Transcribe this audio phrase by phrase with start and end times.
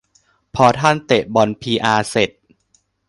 [0.55, 2.29] พอท่านเตะบอลพีอาร์เสร็จ